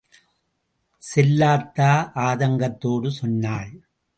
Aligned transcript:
செல்லாத்தா 1.01 1.91
ஆதங்கத்தோடு 2.27 3.11
சொன்னாள். 3.11 3.71